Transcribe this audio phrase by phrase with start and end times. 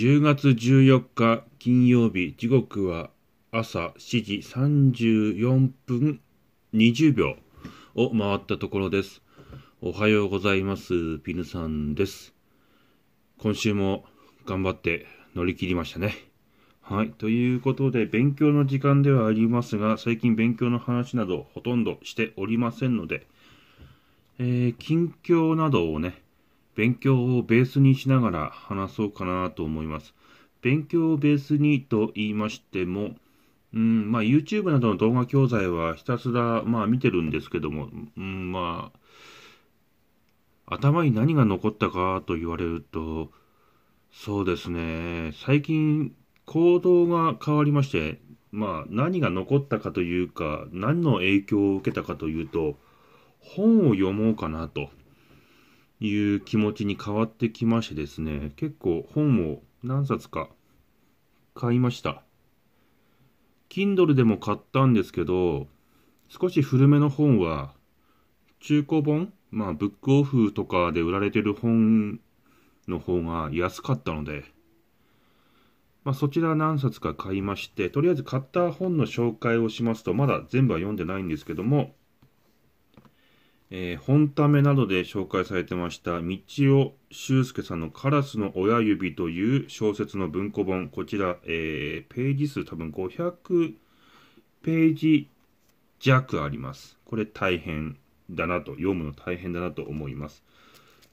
[0.00, 3.10] 10月14日金曜日、時刻は
[3.52, 6.22] 朝7時34分
[6.72, 7.36] 20秒
[7.94, 9.20] を回ったところです。
[9.82, 11.18] おはようございます。
[11.18, 12.32] ピヌさんです。
[13.36, 14.06] 今週も
[14.46, 16.14] 頑張って乗り切りましたね。
[16.80, 17.10] はい。
[17.10, 23.26] ということで、勉強の時間ではありますが、最近勉強の話などほとんどしておりませんので、
[24.38, 26.22] えー、近況などをね、
[26.74, 30.14] 勉強をベースにしながら話そうかなと思います。
[30.62, 33.10] 勉強をベースにと言いましても、
[33.72, 38.90] うん、まあ YouTube などの動画教材はひたすらまあ見てるんですけども、うん、ま
[40.66, 43.30] あ、頭に何が残ったかと言われると、
[44.12, 46.14] そうですね、最近
[46.46, 52.76] 行動が変わりまして、まあ何が残ったかというか、何の影響を受けたかというと、
[53.38, 54.90] 本を読もうかなと。
[56.00, 60.48] いう気持ちに変わってきましてですね、結構本を何冊か
[61.54, 62.22] 買いました。
[63.68, 65.68] Kindle でも買ったんですけど、
[66.28, 67.74] 少し古めの本は、
[68.60, 72.20] 中古本まあ、ブックオフとかで売られてる本
[72.86, 74.44] の方が安かったので、
[76.04, 81.94] まあ、そちら何冊か買いまして、とりあえず買った本の紹介をしますと、まだ全部は読んでないんですけども、
[83.72, 86.38] えー、本ためなどで紹介されてました、道
[86.80, 90.88] 尾修介さんのカラスの親指という小説の文庫本。
[90.88, 93.74] こちら、えー、ページ数多分500
[94.62, 95.30] ページ
[96.00, 96.98] 弱あります。
[97.04, 97.96] これ大変
[98.28, 100.42] だなと、読むの大変だなと思います。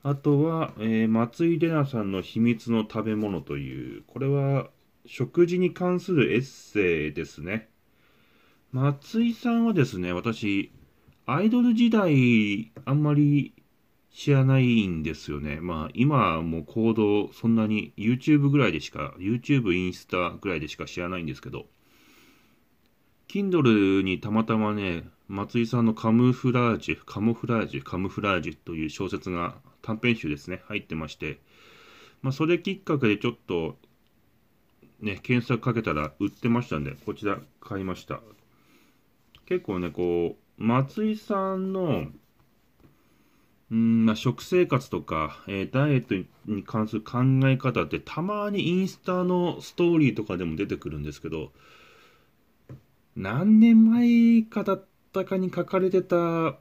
[0.01, 4.69] あとは、えー、松井玲奈さんの秘密の食べ物という、これは
[5.05, 7.69] 食事に関するエッセイですね。
[8.71, 10.71] 松井さんはですね、私、
[11.29, 13.53] アイドル時代、あんまり
[14.13, 15.59] 知らないんですよね。
[15.59, 21.65] まあ、今も行動、そんなに YouTube ぐらいでしか、YouTube、インスタぐらいでしか知らないんですけど、
[23.27, 31.41] Kindle にたまたまね、松井さんのカムフラージュ、カモフラージュ、カムフラージュという小説が短編集ですね、入ってまして、
[32.21, 33.77] まあ、それきっかけでちょっと、
[35.01, 38.21] ね、検索かけたら売ってましたんで、こちら買いました。
[39.45, 42.07] 結構ね、こう、松井さんの、
[43.69, 46.15] うんまあ、食生活とか、えー、ダイエット
[46.51, 51.51] に関する考え方ってたまにインスタのストーリーとかでも出てくるんですけど、
[53.15, 56.57] 何年前かだったかに書かれてた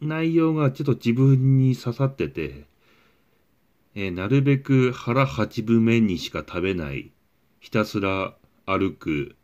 [0.00, 2.64] 内容がちょっと自分に刺さってて、
[3.94, 7.12] えー、なるべく腹八分目にしか食べない、
[7.60, 8.34] ひたすら
[8.66, 9.36] 歩く、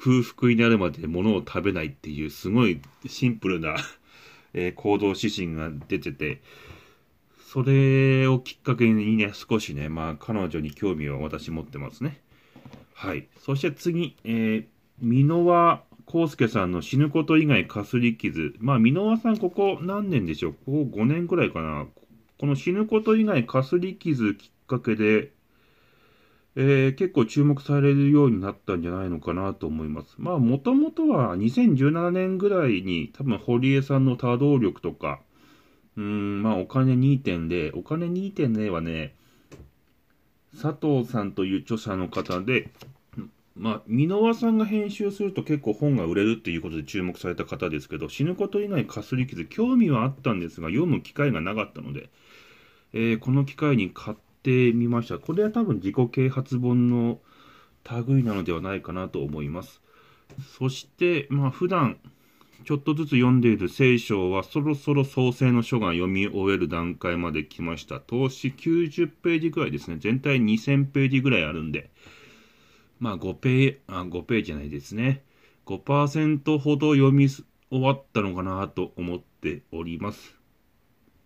[0.00, 3.76] 空腹になるまで物を食べないっていうすごいシンプルな
[4.54, 6.40] え行動指針が出てて、
[7.40, 12.20] それをきっかけにね、少しね、まあ彼女に興味を私持ってますね。
[12.94, 13.26] はい。
[13.38, 15.82] そして次、えー、箕輪
[16.12, 18.54] 康介さんの死ぬこと以外かすり傷。
[18.60, 20.54] まあ、箕輪さんここ何年でしょう？
[20.54, 21.86] ここ5年くらいかな。
[22.38, 25.32] この死ぬこと以外かすり傷きっかけで、
[26.60, 30.16] えー、結構注目されるようになったんじゃないのかなと思います。
[30.18, 35.20] まあ、もともとは2017年ぐらいに多分堀江さんの多動力とか、
[35.96, 39.14] うん、まあ、お金2.0、お金2.0はね、
[40.60, 42.72] 佐藤さんという著者の方で、
[43.54, 52.10] まあ、箕輪さんが編集すると結構本が売れるっていうことで注目された方ですけど、死ぬこと以外かすり傷、興味はあったんですが、読む機会がなかったので、
[52.92, 55.18] えー、この機会に買っててみました。
[55.18, 57.18] これは多分自己啓発本の
[58.06, 59.82] 類なのではないかなと思います。
[60.58, 61.98] そして、まあ普段
[62.64, 68.00] ちょっとずつ読んでいる聖書はそろそろ創世の書が読み終える段階まで来ました。
[68.00, 69.98] 投資90ページぐらいですね。
[70.00, 71.90] 全体2000ページぐらいあるんで、
[73.00, 75.22] まあ5ページ、あ、5ページじゃないですね。
[75.66, 80.36] 5%ほど読み終わったのかなと思っております。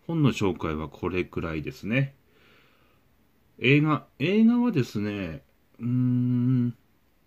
[0.08, 2.16] 本の紹介はこれくらいですね。
[3.64, 5.44] 映画、映画はですね、
[5.78, 6.74] うーん、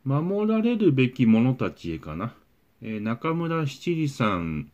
[0.04, 2.36] 守られるべき者たちへかな。
[2.82, 4.70] えー、中村七里さん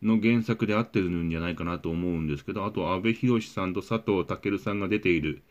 [0.00, 5.42] の原作で合ってるんじゃないかなと思うんですけど、あと、阿部寛さんと佐藤健さんが出ている、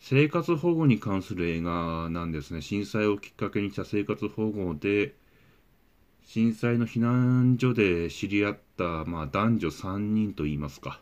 [0.00, 2.62] 生活保護に関する映画なんですね。
[2.62, 5.14] 震災をきっかけにした生活保護で、
[6.24, 11.00] 震災の避難所で知り合った、まあ、男女3人といいますか。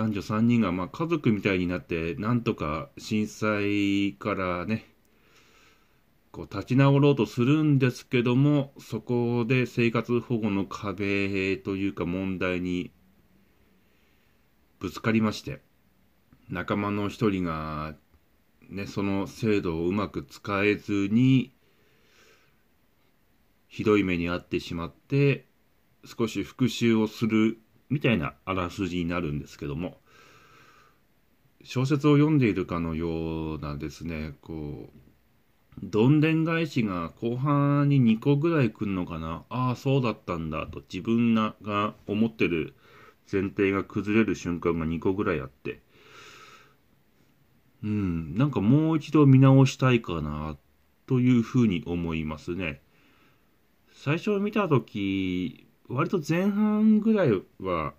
[0.00, 4.86] 男女3人がまあ家族みたいになってなんとか震災からね
[6.32, 12.92] こう立ち直ろうとするんですけどもそこで生活保護の壁というか問題に
[14.78, 15.60] ぶつかりまして
[16.50, 17.94] 仲間の一人が、
[18.68, 21.54] ね、その制度をうまく使えずに、
[23.68, 25.46] ひどい目に遭ってしまって、
[26.04, 29.98] 少し復讐をするみたいなあらすじになるんですけども、
[31.62, 35.00] 小説を読んでいるかのようなですね、こう、
[35.82, 39.44] どんでん返しが後半に2個ぐらい来るのかな。
[39.48, 42.74] ああ、そうだったんだと自分が思ってる
[43.30, 45.80] 前提が崩れる瞬間が2個ぐらいあって、
[47.82, 50.56] うん、なんかもう一度見直したいかな
[51.06, 52.82] というふうに思いますね。
[53.92, 57.94] 最初見たとき、割と前半ぐらいは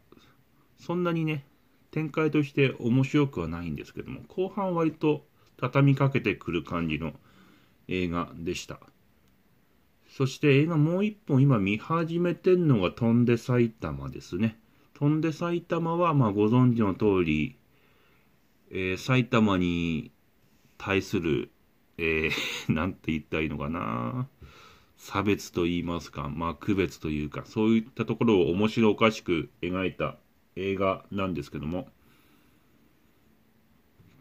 [0.79, 1.45] そんなにね、
[1.91, 5.25] 展開として面白くはないんですけども、後半割と
[5.57, 7.11] 畳みかけてくる感じの
[7.89, 8.79] 映画でした。
[10.09, 14.57] そして映画もう一本今見始めてんのが飛んで埼玉ですね。
[14.93, 17.57] 飛んで埼玉はまあご存知の通り、
[18.71, 20.11] えー、埼玉に
[20.77, 21.51] 対する、
[21.97, 24.29] えー、なんて言ったらいいのかな。
[25.01, 30.15] 差別と言いますか、まあ区別というか、そういったところを面白おかしく描いた
[30.55, 31.87] 映画なんですけども、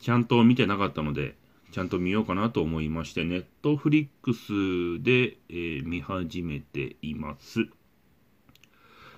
[0.00, 1.36] ちゃんと見てなかったので、
[1.70, 7.66] ちゃんと見ようかなと思いまして、ネットフリックスで、えー、見始めています。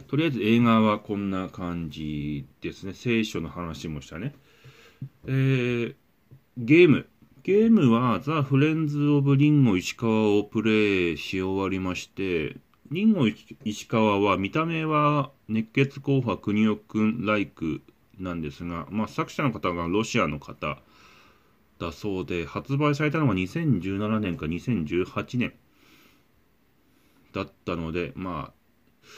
[0.09, 2.93] とりあえず映画はこんな感じですね。
[2.93, 4.35] 聖書の話もしたね。
[5.27, 5.95] えー、
[6.59, 7.07] ゲーム。
[7.45, 12.57] ゲームはザ・フレンズ・オブ・リンゴ石川をプレイし終わりまして、
[12.93, 13.27] リンゴ
[13.65, 17.83] 石川は見た目は熱血紅白国尾くんライク
[18.17, 20.79] なんですが、まあ、作者の方がロシアの方
[21.81, 25.53] だそうで、発売されたのが2017年か2018年
[27.33, 29.09] だったので、まあ、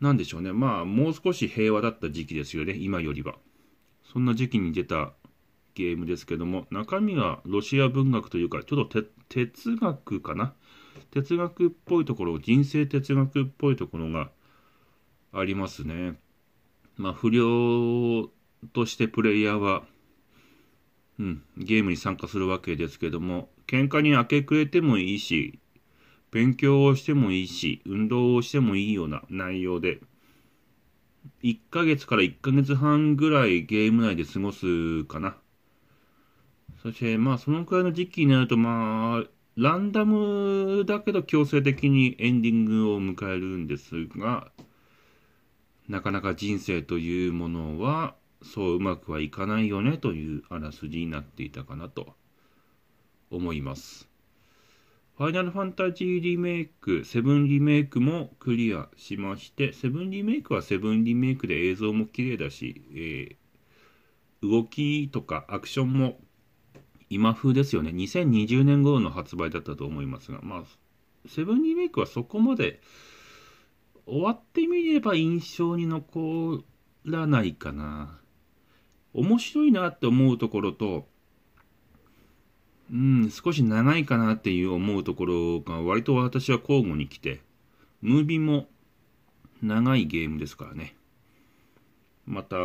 [0.00, 0.54] なんでしょうね。
[0.54, 3.34] まあ、もう少し平和だった時期ですよね、今よりは。
[4.10, 5.12] そんな時期に出た
[5.78, 10.52] ゲームですけども、中身はロシア文学というか、ちょっと哲学かな？
[11.12, 14.32] 哲学っぽいところ、人生哲学っぽいところが
[15.32, 16.18] ありますね。
[16.96, 18.28] まあ、不良
[18.72, 19.84] としてプレイヤーは、
[21.20, 25.60] うん、ゲームに参加するわけですけども、喧嘩に明け暮れてもいいし、
[26.32, 30.00] 勉強をしてもいいし、運動をしてもいいような内容で、
[31.44, 35.36] 1ヶ月から1ヶ月半ぐらいゲーム内で過ごすかな。
[36.82, 44.52] そして、まあ、そのくらいの時期になると、まあ、ランダムだけど強制的にエンディングを迎えるんですが、
[45.88, 52.14] なかなか人生というものはそううまくはいかないよねというあらすじになっていたかなと
[53.30, 54.08] 思います。
[55.16, 66.20] ファイナルファンタジーリメイク、セブンリメイクもクリアしまして、セブンリメイクはセブンリメイクで映像も綺麗だし、えー、動きとかアクションも
[67.10, 67.90] 今風ですよね。
[67.90, 70.62] 2020年頃の発売だったと思いますが、まあ、
[71.28, 72.80] セブンリメイクはそこまで
[74.06, 76.62] 終わってみれば印象に残
[77.04, 78.18] らないかな。
[79.14, 81.06] 面白いなって思うところと、
[82.92, 87.40] うん、少し長いかなっていう思うところが割と私は交互に来て、
[88.00, 88.68] ムービーも
[89.62, 90.94] 長いゲームですからね。
[92.26, 92.56] また、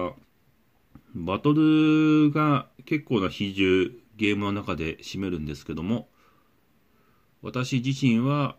[1.15, 6.07] バトルが結構な比重ゲームの中で占めるんですけども、
[7.41, 8.55] 私自身は、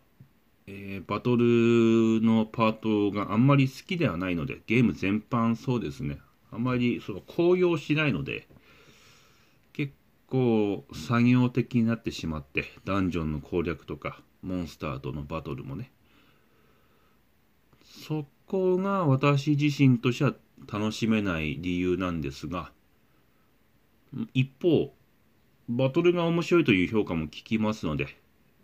[0.67, 6.19] えー、バトルのパートがあんまり好きではないので、ゲーム全般そうですね。
[6.51, 8.47] あんまりその高揚しないので、
[9.73, 9.93] 結
[10.29, 15.91] 構作業的になってしまって、ダンジョンの攻略とか、モンスターとのバトルもね。
[17.85, 20.35] そこが私自身としては
[20.71, 22.71] 楽しめない理由なんですが、
[24.33, 24.95] 一方、
[25.69, 28.09] バトルが面白いという評価も聞きますので、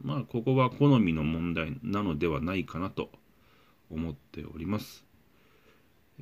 [0.02, 3.10] まあ、ここは好みの問題なのではないかなと
[3.90, 5.06] 思っております。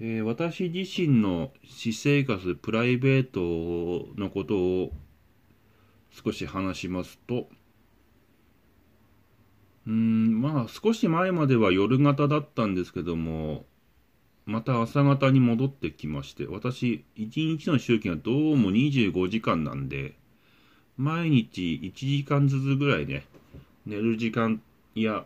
[0.00, 4.92] えー、私自身の私生活、プライベートのことを
[6.10, 7.48] 少し話しますと、
[9.86, 13.64] うん、まあ少し前までは夜型だったんですけども、
[14.46, 20.16] また朝方に戻ってきまして、私、1日の周期がどうも25時間なんで、
[20.98, 23.24] 毎日1時間ずつぐらいね、
[23.86, 24.60] 寝る時間
[24.96, 25.24] や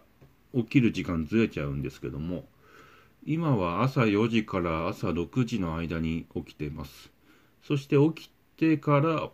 [0.54, 2.44] 起きる時間ずれちゃうんですけども、
[3.24, 7.10] 今は朝4時から朝6時の間に起きています。
[7.62, 9.30] そして起きてから、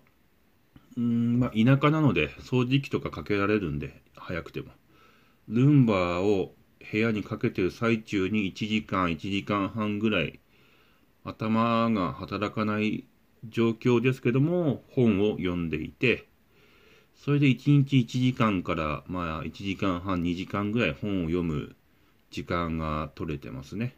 [0.96, 4.68] うん、まあ、田舎なので掃除機とかかけられるんで、早くても。
[5.48, 6.54] ルンバを
[6.92, 10.38] 部屋にかけてる最中に1時間、1時間半ぐらい
[11.24, 13.04] 頭が働かない
[13.50, 16.28] 状況ですけども、本を読んでいて、
[17.14, 21.74] それで1日1時間から、まあ1時間半、2時間ぐらい本を読む
[22.30, 23.96] 時間が取れてますね。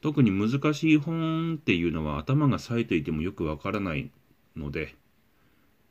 [0.00, 4.10] 特に難しい本っていうのは頭が冴えていてもよくわからない
[4.56, 4.96] ので、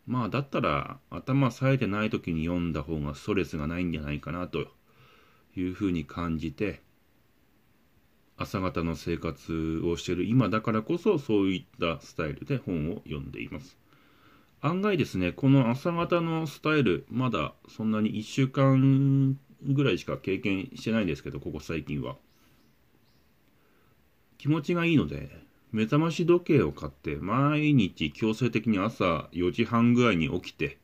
[0.05, 4.67] まあだったら頭冴えてない時に読んだ方がストレスがないんじゃないかなと
[5.55, 6.81] いうふうに感じて、
[8.41, 13.77] 朝方の生活をしている今だからこそそういったスタイルで本を読んでいます。
[14.63, 22.15] 案外ですね、この朝方のスタイル、まだそんなに1週間ぐらいしか経験してないんですけど、ここ最近は。
[24.37, 25.29] 気持ちがいいので、
[25.71, 30.77] 目覚まし時計を買って、毎日強制的に朝4時半ぐらいに起きて、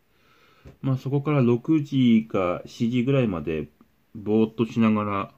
[0.82, 3.68] まあそこから6時か7時ぐらいまで
[4.16, 5.32] ぼーっとしながら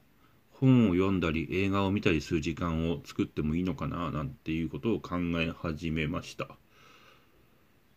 [0.60, 6.48] 本を読んだり映画を見たりする時間を作ってもいいのかななんていうことを考え始めました。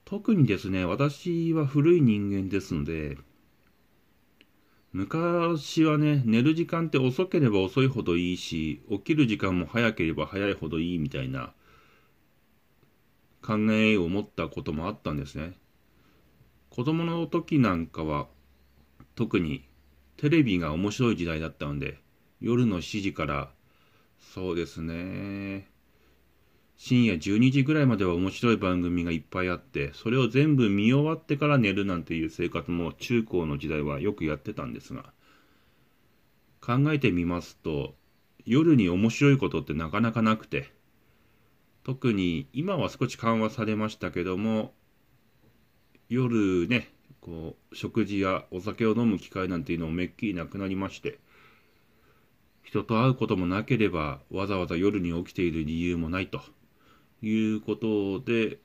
[0.06, 3.18] 特にですね、私は古い人間ですので、
[4.94, 11.54] 昔はね、寝る時間って遅ければ遅いほどいいし、起きる時間も早ければ早いほどいいみたいな
[13.42, 15.58] 考えを持ったこともあったんですね。
[16.70, 18.28] 子供の時なんかは
[19.16, 19.68] 特に
[20.18, 22.03] テレビが面白い時代だったので、
[22.44, 23.50] 夜の7時から、
[24.20, 25.66] そうですね、
[26.76, 35.14] 深夜12時ぐらいまでは面白い番組がいっぱいあって、それを全部見終わってから寝るなんていう生活も中高の時代はよくやってたんですが、
[36.60, 37.96] 考えてみますと、
[38.46, 40.70] 夜に面白いことってなかなかなくて、
[41.86, 44.74] 特に今は少し緩和されましたけども、
[46.10, 51.20] 夜ね、こう、食事やお酒を飲む機会なんていうのもめっきりなくなりまして、
[52.64, 56.42] 人と会うこともなければわざわざ夜に起きている理由もないと
[57.22, 58.60] いうことで、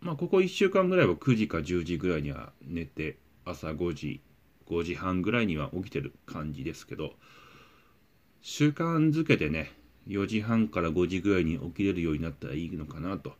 [0.00, 4.20] まあ、ここ1週間ぐらいは9時か10時ぐらいには寝て、朝5時、
[4.68, 7.14] 5時半ぐらいには起きてる感じですけど、
[8.40, 9.72] 習慣づけてね、
[10.06, 13.34] 4時半から5時ぐらいに起きれるようになったらいいのかなと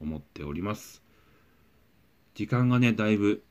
[0.00, 1.02] 思っております。
[2.34, 3.42] 時間がね、だいぶ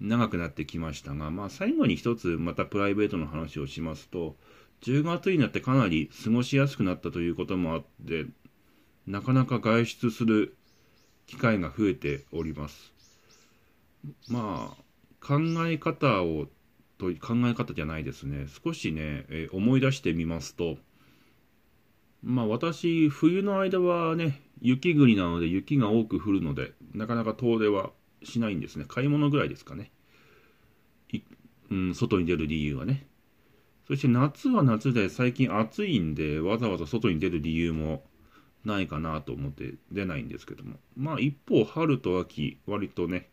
[0.00, 4.36] 長くなってきましたが、まあ最後に一つまたプライベートの話をしますと、
[4.82, 8.26] 10月になってかなり過ごしやすくなったということもあって、
[9.06, 10.56] なかなか外出する
[11.26, 12.92] 機会が増えております。
[14.28, 16.48] まあ、考え方を、
[16.98, 18.46] と考え方じゃないですね。
[18.64, 20.76] 少しね、え思い出してみますと、
[22.22, 27.90] まあ私、冬の間はね、雪国なので雪が多く降るので、なかなか遠出は
[28.22, 28.84] しないんですね。
[28.86, 29.90] 買い物ぐらいですかね。
[31.70, 33.06] うん、外に出る理由はね。
[33.86, 38.02] そして夏は夏で最近暑いんで、わざわざ外に出る理由も
[38.64, 40.76] ないかなと思って出ないんですけども。
[40.96, 43.28] まあ一方、春と秋、割とね、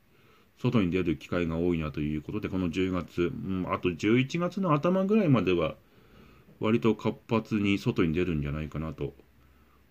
[0.58, 5.76] 外に出る機会が多いなということで、この10月、うん、あと11月の頭ぐらいまでは、
[6.60, 9.16] 割と活発に外に出るんじゃないかなと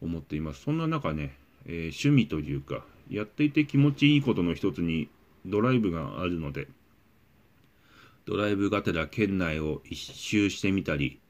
[0.00, 0.62] 思っています。
[0.62, 5.09] そんな中ね、えー、趣味というか、やっていて気持ちいいことの一つに
[5.47, 6.69] ドライブがあるので、
[8.27, 11.21] ドライブがてら県内を一周してみたり、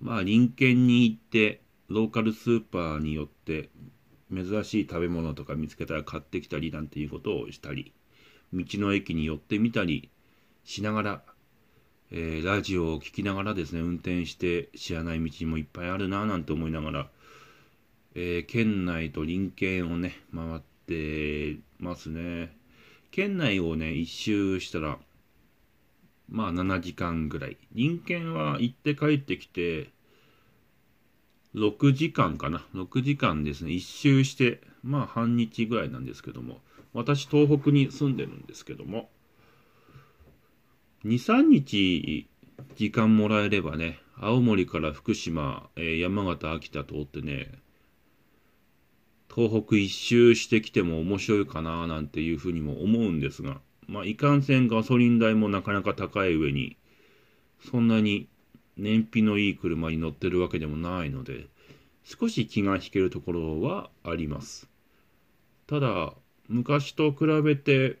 [0.00, 3.70] まあ隣県に行ってローカルスーパーによって
[4.32, 7.92] 珍しい食べ物とか見つけたら買ってきたりなんていうことをしたり、
[8.52, 10.10] 道の駅に寄ってみたり
[10.64, 11.22] しながら、
[12.10, 17.08] えー、ラジオを聴きながらですね、運転して知らない道もいっぱいあるなぁなんて思いながら、
[18.14, 22.56] えー、県内と隣県をね、回ってますね。
[23.10, 24.98] 県内をね、一周したら、
[26.28, 27.56] まあ7時間ぐらい。
[27.72, 29.90] 人間は行って帰ってきて、
[31.54, 32.64] 6時間かな。
[32.74, 33.72] 6時間ですね。
[33.72, 36.60] 一周して、まあ半日ぐらいなんですけども。
[36.92, 39.10] 私、東北に住んでるんですけども。
[41.04, 42.28] 2、3日
[42.76, 47.52] 時間もらえればね、青森から福島、えー、山形、秋田通ってね、
[49.34, 56.76] 東北一周してきても面白いかななんていうふうにも思うんですが、まあ、いかんせんガソリン代もなかなか高い上に、
[57.70, 58.28] そんなに
[58.76, 61.46] 燃費のいい車に乗ってるわけでもないので、
[62.04, 64.68] 少し気が引けるところはあります。
[65.66, 66.14] ただ、
[66.48, 67.98] 昔と比べて、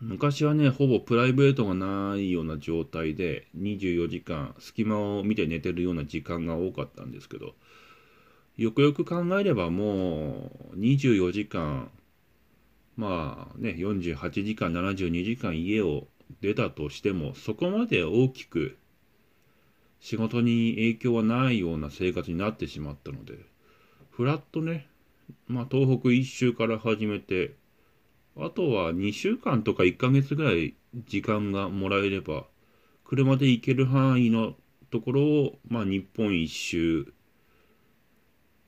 [0.00, 7.54] 昔はね、ほぼプライベートがないような状態で、24時間、隙間を見て寝てるような時間が多かったんですけど、
[8.56, 11.90] よくよく考えればもう、24時間、
[12.96, 16.06] まあね、48時間、72時間家を
[16.40, 18.76] 出たとしても、そこまで大きく
[20.00, 23.38] 仕事に影響はないような生活になってしまったので、
[24.10, 24.86] ふらっとね、
[25.48, 27.54] まあ、東北一周から始めて、
[28.36, 30.74] あとは2週間とか1ヶ月ぐらい
[31.08, 32.44] 時間がもらえれば、
[33.04, 34.54] 車で行ける範囲の
[34.90, 37.12] ところを、まあ、日本一周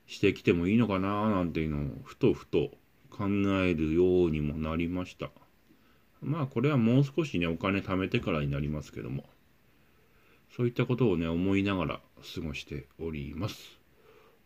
[0.05, 2.71] してきてもいいのかななんていうのを、ふとふと
[3.17, 3.25] 考
[3.63, 5.29] えるようにもなりました。
[6.21, 9.23] まあ、これはもう少しね、お金貯めてからになりますけども、
[10.55, 12.01] そういったことをね、思いながら
[12.35, 13.77] 過ごしております。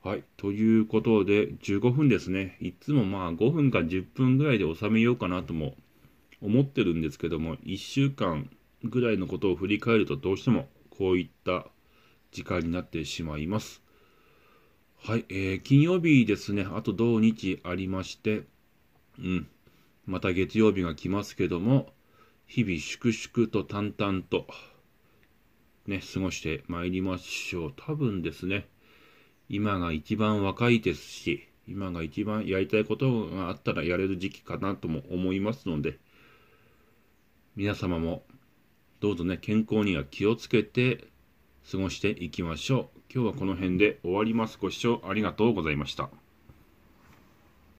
[0.04, 0.24] はい。
[0.36, 2.58] ということで、15分ですね。
[2.60, 5.76] いつもまあ5分か10分ぐらいで収めようかなとも
[6.42, 8.50] 思ってるんですけども、1週間
[8.84, 11.68] ぐらいのことを振り返るとどうしてもこういった
[12.32, 13.84] 時間になってしまいます。
[15.04, 15.26] はい。
[15.30, 16.66] えー、金曜日ですね。
[16.70, 18.44] あと土日ありまして、
[19.20, 19.48] うん。
[20.06, 21.94] また月曜日が来ますけども、
[22.48, 24.48] 日々粛々と淡々と、
[25.88, 27.74] ね、過ごしてまいりましょう。
[27.76, 28.68] 多分ですね。
[29.50, 36.00] 今が一番若いですし、今が一番やりたいことがあったらやれる時期かなとも思いますので、
[37.56, 38.24] 皆様も
[39.02, 41.08] どうぞね、健康には気をつけて
[41.70, 43.00] 過ごしていきましょう。
[43.14, 44.58] 今日はこの辺で終わります。
[44.62, 46.10] ご視聴ありがとうございました。